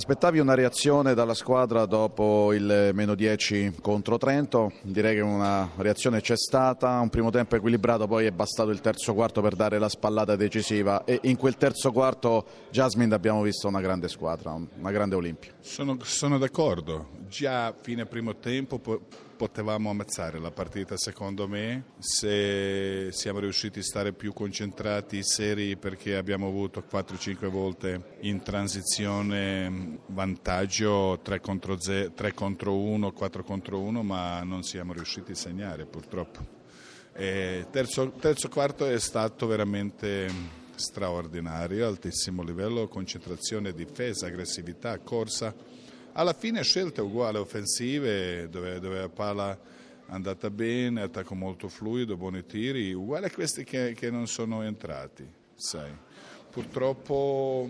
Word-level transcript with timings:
Aspettavi 0.00 0.38
una 0.38 0.54
reazione 0.54 1.12
dalla 1.12 1.34
squadra 1.34 1.84
dopo 1.84 2.54
il 2.54 2.92
meno 2.94 3.14
10 3.14 3.74
contro 3.82 4.16
Trento? 4.16 4.72
Direi 4.80 5.16
che 5.16 5.20
una 5.20 5.68
reazione 5.76 6.22
c'è 6.22 6.38
stata, 6.38 6.98
un 7.00 7.10
primo 7.10 7.28
tempo 7.28 7.54
equilibrato, 7.54 8.06
poi 8.06 8.24
è 8.24 8.30
bastato 8.30 8.70
il 8.70 8.80
terzo 8.80 9.12
quarto 9.12 9.42
per 9.42 9.56
dare 9.56 9.78
la 9.78 9.90
spallata 9.90 10.36
decisiva 10.36 11.04
e 11.04 11.18
in 11.24 11.36
quel 11.36 11.58
terzo 11.58 11.92
quarto 11.92 12.46
Jasmine 12.70 13.14
abbiamo 13.14 13.42
visto 13.42 13.68
una 13.68 13.82
grande 13.82 14.08
squadra, 14.08 14.54
una 14.54 14.90
grande 14.90 15.16
Olimpia. 15.16 15.52
Sono, 15.60 15.98
sono 16.00 16.38
d'accordo, 16.38 17.08
già 17.28 17.74
fine 17.78 18.06
primo 18.06 18.36
tempo 18.36 18.78
potevamo 19.40 19.88
ammazzare 19.88 20.38
la 20.38 20.50
partita 20.50 20.98
secondo 20.98 21.48
me 21.48 21.92
se 21.98 23.08
siamo 23.10 23.38
riusciti 23.38 23.78
a 23.78 23.82
stare 23.82 24.12
più 24.12 24.34
concentrati, 24.34 25.22
seri 25.22 25.78
perché 25.78 26.14
abbiamo 26.16 26.46
avuto 26.46 26.84
4-5 26.86 27.46
volte 27.48 28.18
in 28.20 28.42
transizione 28.42 30.00
vantaggio 30.08 31.20
3 31.22 31.40
contro, 31.40 31.80
0, 31.80 32.12
3 32.12 32.34
contro 32.34 32.76
1, 32.76 33.12
4 33.12 33.42
contro 33.42 33.80
1 33.80 34.02
ma 34.02 34.42
non 34.42 34.62
siamo 34.62 34.92
riusciti 34.92 35.32
a 35.32 35.36
segnare 35.36 35.86
purtroppo. 35.86 36.58
Terzo, 37.14 38.10
terzo 38.20 38.48
quarto 38.50 38.84
è 38.84 38.98
stato 38.98 39.46
veramente 39.46 40.28
straordinario, 40.74 41.86
altissimo 41.86 42.42
livello, 42.42 42.88
concentrazione, 42.88 43.72
difesa, 43.72 44.26
aggressività, 44.26 44.98
corsa 44.98 45.54
alla 46.12 46.32
fine 46.32 46.62
scelte 46.62 47.00
uguali 47.00 47.38
offensive 47.38 48.48
dove, 48.48 48.80
dove 48.80 49.00
la 49.00 49.08
palla 49.08 49.52
è 49.52 49.58
andata 50.06 50.50
bene, 50.50 51.02
attacco 51.02 51.34
molto 51.34 51.68
fluido, 51.68 52.16
buoni 52.16 52.44
tiri, 52.44 52.92
uguali 52.92 53.26
a 53.26 53.30
questi 53.30 53.64
che, 53.64 53.94
che 53.94 54.10
non 54.10 54.26
sono 54.26 54.62
entrati. 54.62 55.26
Sai. 55.54 55.90
Purtroppo 56.50 57.68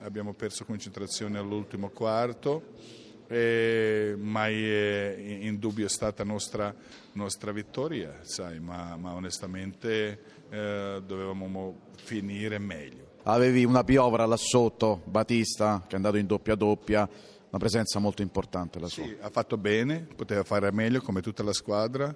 abbiamo 0.00 0.34
perso 0.34 0.64
concentrazione 0.64 1.38
all'ultimo 1.38 1.88
quarto, 1.88 2.72
e 3.26 4.14
mai 4.18 4.68
è 4.68 5.16
in 5.18 5.58
dubbio 5.58 5.86
è 5.86 5.88
stata 5.88 6.22
nostra, 6.24 6.74
nostra 7.12 7.52
vittoria, 7.52 8.18
sai, 8.22 8.60
ma, 8.60 8.96
ma 8.96 9.14
onestamente 9.14 10.20
eh, 10.50 11.02
dovevamo 11.04 11.80
finire 11.96 12.58
meglio. 12.58 13.12
Avevi 13.24 13.64
una 13.64 13.82
piovra 13.82 14.26
là 14.26 14.36
sotto, 14.36 15.00
Batista, 15.06 15.82
che 15.86 15.94
è 15.94 15.96
andato 15.96 16.18
in 16.18 16.26
doppia 16.26 16.54
doppia 16.54 17.08
una 17.54 17.62
presenza 17.62 18.00
molto 18.00 18.20
importante 18.20 18.80
la 18.80 18.88
sua. 18.88 19.04
Sì, 19.04 19.16
ha 19.20 19.30
fatto 19.30 19.56
bene, 19.56 20.00
poteva 20.00 20.42
fare 20.42 20.72
meglio 20.72 21.00
come 21.00 21.20
tutta 21.20 21.44
la 21.44 21.52
squadra, 21.52 22.12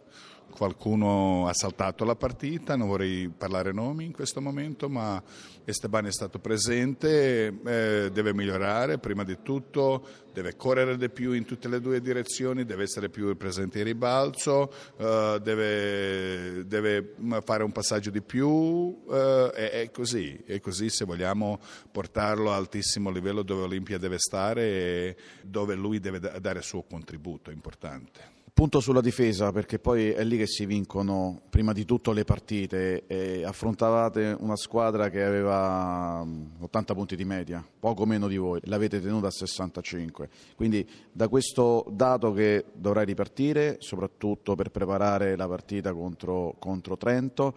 qualcuno 0.51 1.47
ha 1.47 1.55
saltato 1.55 2.05
la 2.05 2.17
partita, 2.17 2.77
non 2.77 2.89
vorrei 2.89 3.29
parlare 3.29 3.73
nomi 3.73 4.05
in 4.05 4.13
questo 4.13 4.41
momento, 4.41 4.89
ma 4.89 5.23
Esteban 5.65 6.07
è 6.07 6.13
stato 6.13 6.39
presente, 6.39 7.47
eh, 7.47 8.11
deve 8.11 8.33
migliorare 8.35 8.99
prima 8.99 9.23
di 9.23 9.39
tutto, 9.43 10.05
deve 10.33 10.57
correre 10.57 10.97
di 10.97 11.11
più 11.11 11.33
in 11.33 11.45
tutte 11.45 11.69
le 11.69 11.81
due 11.81 12.01
direzioni, 12.01 12.65
deve 12.65 12.85
essere 12.85 13.09
più 13.09 13.37
presente 13.37 13.79
in 13.79 13.85
ribalzo, 13.85 14.73
eh, 14.97 15.39
deve, 15.43 16.67
deve, 16.67 17.15
fare 17.45 17.63
un 17.63 17.73
passaggio 17.73 18.11
di 18.11 18.23
più, 18.23 19.05
eh, 19.11 19.51
è, 19.51 19.71
è, 19.83 19.91
così, 19.91 20.41
è 20.47 20.59
così 20.61 20.89
se 20.91 21.05
vogliamo 21.05 21.61
portarlo 21.93 22.51
a 22.51 22.57
altissimo 22.57 23.11
livello 23.11 23.43
dove 23.43 23.63
Olimpia 23.63 23.99
deve 23.99 24.19
stare 24.19 24.63
e 24.63 25.17
dove 25.43 25.75
lui 25.75 26.01
deve 26.01 26.19
dare 26.19 26.59
il 26.59 26.65
suo 26.65 26.83
contributo 26.83 27.51
importante. 27.51 28.38
Punto 28.59 28.81
sulla 28.81 29.01
difesa, 29.01 29.53
perché 29.53 29.79
poi 29.79 30.11
è 30.11 30.25
lì 30.25 30.37
che 30.37 30.49
si 30.49 30.67
vincono 30.67 31.43
prima 31.49 31.73
di 31.73 31.85
tutto 31.85 32.11
le 32.11 32.25
partite. 32.25 33.07
E 33.07 33.45
affrontavate 33.45 34.37
una 34.41 34.57
squadra 34.57 35.11
che 35.11 35.23
aveva 35.23 36.27
80 36.59 36.93
punti 36.93 37.15
di 37.15 37.25
media, 37.25 37.65
poco 37.79 38.05
meno 38.05 38.27
di 38.27 38.37
voi, 38.37 38.59
l'avete 38.65 39.01
tenuta 39.01 39.29
a 39.29 39.31
65. 39.31 40.29
Quindi 40.57 40.85
da 41.13 41.29
questo 41.29 41.87
dato 41.89 42.33
che 42.33 42.65
dovrai 42.73 43.05
ripartire, 43.05 43.77
soprattutto 43.79 44.57
per 44.57 44.71
preparare 44.71 45.37
la 45.37 45.47
partita 45.47 45.93
contro, 45.93 46.57
contro 46.59 46.97
Trento, 46.97 47.55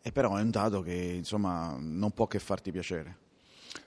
e 0.00 0.12
però 0.12 0.36
è 0.36 0.42
un 0.42 0.50
dato 0.50 0.80
che 0.80 0.94
insomma 0.94 1.76
non 1.76 2.12
può 2.12 2.28
che 2.28 2.38
farti 2.38 2.70
piacere. 2.70 3.16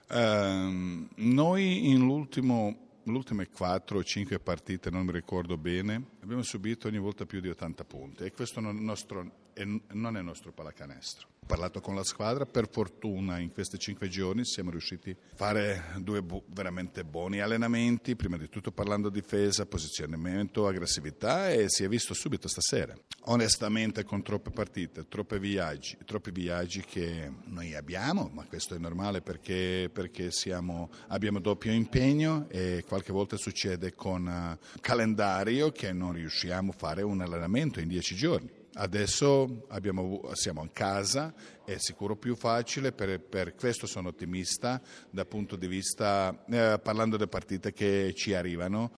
Uh, 0.10 1.08
noi 1.16 1.90
in 1.90 2.00
l'ultimo 2.00 2.89
le 3.12 3.18
ultime 3.18 3.50
4 3.50 3.98
o 3.98 4.04
5 4.04 4.40
partite, 4.40 4.90
non 4.90 5.06
mi 5.06 5.12
ricordo 5.12 5.58
bene, 5.58 6.02
abbiamo 6.22 6.44
subito 6.44 6.88
ogni 6.88 7.00
volta 7.00 7.26
più 7.26 7.40
di 7.40 7.50
80 7.50 7.84
punti 7.84 8.24
e 8.24 8.32
questo 8.32 8.60
non 8.60 8.84
nostro, 8.84 9.52
non 9.92 10.18
è 10.18 10.22
nostro 10.22 10.52
pallacanestro. 10.52 11.39
Parlato 11.50 11.82
con 11.82 11.96
la 11.96 12.04
squadra, 12.04 12.46
per 12.46 12.70
fortuna 12.70 13.40
in 13.40 13.52
questi 13.52 13.80
5 13.80 14.08
giorni 14.08 14.46
siamo 14.46 14.70
riusciti 14.70 15.10
a 15.10 15.36
fare 15.36 15.96
due 15.98 16.22
bu- 16.22 16.44
veramente 16.54 17.04
buoni 17.04 17.40
allenamenti, 17.40 18.16
prima 18.16 18.38
di 18.38 18.50
tutto 18.50 18.72
parlando 18.72 19.10
di 19.10 19.20
difesa, 19.20 19.66
posizionamento, 19.66 20.68
aggressività 20.68 21.50
e 21.50 21.68
si 21.68 21.84
è 21.84 21.88
visto 21.88 22.14
subito 22.14 22.48
stasera. 22.48 22.96
Onestamente 23.22 24.04
con 24.04 24.22
troppe 24.22 24.52
partite, 24.52 25.08
viaggi, 25.40 25.98
troppi 26.06 26.30
viaggi 26.30 26.82
che 26.82 27.32
noi 27.46 27.74
abbiamo, 27.74 28.30
ma 28.32 28.46
questo 28.46 28.76
è 28.76 28.78
normale 28.78 29.22
perché, 29.22 29.90
perché 29.92 30.30
siamo, 30.30 30.92
abbiamo 31.08 31.40
doppio 31.40 31.72
impegno 31.72 32.48
e 32.50 32.84
qualche 32.88 33.12
volta 33.12 33.38
succede 33.38 33.96
con 33.96 34.28
uh, 34.28 34.80
calendario 34.82 35.72
che 35.72 35.94
non 35.94 36.14
riusciamo 36.14 36.74
a 36.74 36.76
fare 36.78 37.02
un 37.02 37.22
allenamento 37.22 37.80
in 37.80 37.88
dieci 37.88 38.14
giorni. 38.14 38.59
Adesso 38.82 39.66
abbiamo, 39.68 40.22
siamo 40.36 40.62
in 40.62 40.72
casa, 40.72 41.34
è 41.66 41.76
sicuro 41.78 42.16
più 42.16 42.38
facile, 42.38 42.94
per, 42.94 43.20
per 43.20 43.54
questo 43.54 43.86
sono 43.86 44.08
ottimista 44.08 44.82
dal 45.10 45.28
punto 45.28 45.58
di 45.58 45.68
vista, 45.68 46.46
eh, 46.50 46.80
parlando 46.82 47.18
delle 47.18 47.28
partite 47.28 47.74
che 47.74 48.14
ci 48.16 48.34
arrivano. 48.34 48.88